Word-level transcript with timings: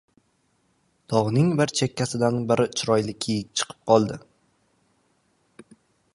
Togʼning 1.13 1.51
bir 1.59 1.73
chekkasidan 1.81 2.41
bir 2.53 2.65
chiroyli 2.81 3.15
kiyik 3.27 3.53
chiqib 3.61 3.81
qolibdi 3.93 5.73